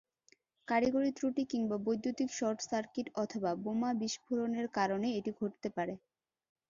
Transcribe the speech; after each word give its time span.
কারিগরি 0.67 1.11
ত্রুটি, 1.17 1.43
কিংবা 1.51 1.77
বৈদ্যুতিক 1.85 2.29
শর্টসার্কিট 2.33 3.07
অথবা 3.15 3.51
বোমা 3.63 3.89
বিস্ফোরণের 4.01 4.67
কারণে 4.77 5.07
এটি 5.19 5.31
ঘটতে 5.39 5.67
পারে। 5.77 5.93